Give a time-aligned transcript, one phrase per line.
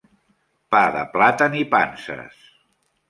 [0.75, 2.43] Pa de plàtan i panses.